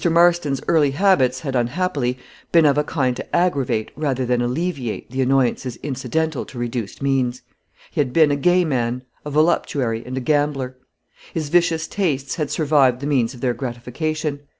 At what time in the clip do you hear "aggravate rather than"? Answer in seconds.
3.35-4.41